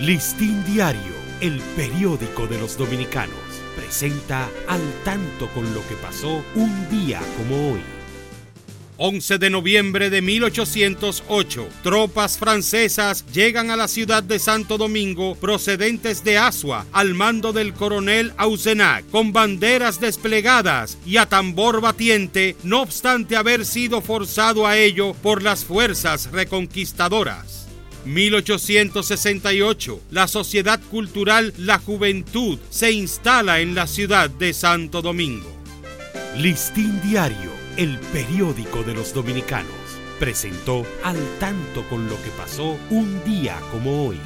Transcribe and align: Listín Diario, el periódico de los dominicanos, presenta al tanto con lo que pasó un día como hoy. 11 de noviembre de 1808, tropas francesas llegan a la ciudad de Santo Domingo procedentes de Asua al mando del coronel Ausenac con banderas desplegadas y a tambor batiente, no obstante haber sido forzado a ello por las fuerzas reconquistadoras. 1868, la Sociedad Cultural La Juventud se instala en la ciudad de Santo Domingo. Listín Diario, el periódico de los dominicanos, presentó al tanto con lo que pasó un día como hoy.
Listín 0.00 0.62
Diario, 0.66 1.14
el 1.40 1.58
periódico 1.74 2.46
de 2.46 2.58
los 2.58 2.76
dominicanos, 2.76 3.34
presenta 3.74 4.46
al 4.68 4.82
tanto 5.06 5.48
con 5.54 5.72
lo 5.72 5.80
que 5.88 5.94
pasó 5.94 6.44
un 6.54 6.90
día 6.90 7.18
como 7.38 7.72
hoy. 7.72 7.80
11 8.98 9.38
de 9.38 9.48
noviembre 9.48 10.10
de 10.10 10.20
1808, 10.20 11.68
tropas 11.82 12.36
francesas 12.36 13.24
llegan 13.32 13.70
a 13.70 13.76
la 13.76 13.88
ciudad 13.88 14.22
de 14.22 14.38
Santo 14.38 14.76
Domingo 14.76 15.34
procedentes 15.34 16.22
de 16.22 16.36
Asua 16.36 16.84
al 16.92 17.14
mando 17.14 17.54
del 17.54 17.72
coronel 17.72 18.34
Ausenac 18.36 19.08
con 19.08 19.32
banderas 19.32 19.98
desplegadas 19.98 20.98
y 21.06 21.16
a 21.16 21.24
tambor 21.24 21.80
batiente, 21.80 22.54
no 22.64 22.82
obstante 22.82 23.34
haber 23.34 23.64
sido 23.64 24.02
forzado 24.02 24.66
a 24.66 24.76
ello 24.76 25.14
por 25.14 25.42
las 25.42 25.64
fuerzas 25.64 26.30
reconquistadoras. 26.32 27.65
1868, 28.06 30.00
la 30.10 30.28
Sociedad 30.28 30.80
Cultural 30.90 31.52
La 31.58 31.78
Juventud 31.78 32.58
se 32.70 32.92
instala 32.92 33.60
en 33.60 33.74
la 33.74 33.86
ciudad 33.86 34.30
de 34.30 34.52
Santo 34.52 35.02
Domingo. 35.02 35.52
Listín 36.36 37.00
Diario, 37.02 37.50
el 37.76 37.98
periódico 38.12 38.82
de 38.82 38.94
los 38.94 39.12
dominicanos, 39.12 39.72
presentó 40.18 40.86
al 41.02 41.18
tanto 41.38 41.82
con 41.88 42.08
lo 42.08 42.16
que 42.22 42.30
pasó 42.30 42.78
un 42.90 43.22
día 43.24 43.58
como 43.72 44.06
hoy. 44.06 44.18